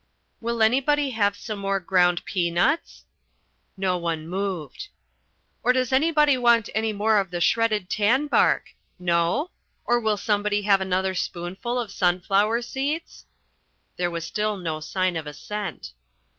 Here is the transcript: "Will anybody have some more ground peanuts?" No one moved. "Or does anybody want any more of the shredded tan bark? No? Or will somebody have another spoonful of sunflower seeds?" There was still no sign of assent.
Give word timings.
"Will 0.39 0.63
anybody 0.63 1.11
have 1.11 1.37
some 1.37 1.59
more 1.59 1.79
ground 1.79 2.25
peanuts?" 2.25 3.05
No 3.77 3.99
one 3.99 4.27
moved. 4.27 4.87
"Or 5.61 5.73
does 5.73 5.93
anybody 5.93 6.39
want 6.39 6.71
any 6.73 6.91
more 6.91 7.19
of 7.19 7.29
the 7.29 7.39
shredded 7.39 7.87
tan 7.87 8.25
bark? 8.25 8.73
No? 8.97 9.51
Or 9.85 9.99
will 9.99 10.17
somebody 10.17 10.63
have 10.63 10.81
another 10.81 11.13
spoonful 11.13 11.77
of 11.77 11.91
sunflower 11.91 12.63
seeds?" 12.63 13.27
There 13.95 14.09
was 14.09 14.25
still 14.25 14.57
no 14.57 14.79
sign 14.79 15.15
of 15.15 15.27
assent. 15.27 15.91